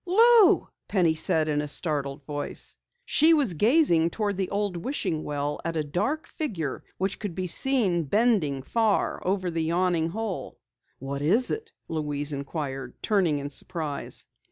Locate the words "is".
11.21-11.51